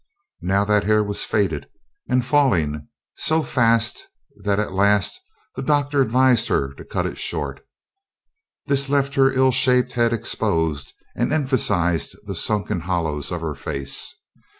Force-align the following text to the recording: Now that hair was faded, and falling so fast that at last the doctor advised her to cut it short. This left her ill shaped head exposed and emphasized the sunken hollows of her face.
Now 0.41 0.65
that 0.65 0.85
hair 0.85 1.03
was 1.03 1.25
faded, 1.25 1.69
and 2.09 2.25
falling 2.25 2.87
so 3.17 3.43
fast 3.43 4.07
that 4.43 4.59
at 4.59 4.73
last 4.73 5.19
the 5.55 5.61
doctor 5.61 6.01
advised 6.01 6.47
her 6.47 6.73
to 6.73 6.83
cut 6.83 7.05
it 7.05 7.19
short. 7.19 7.63
This 8.65 8.89
left 8.89 9.13
her 9.13 9.31
ill 9.31 9.51
shaped 9.51 9.91
head 9.93 10.11
exposed 10.11 10.93
and 11.15 11.31
emphasized 11.31 12.17
the 12.25 12.33
sunken 12.33 12.79
hollows 12.79 13.31
of 13.31 13.41
her 13.41 13.53
face. 13.53 14.15